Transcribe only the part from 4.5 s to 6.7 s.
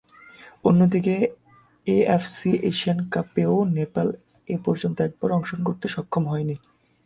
এপর্যন্ত একবারও অংশগ্রহণ করতে সক্ষম হয়নি।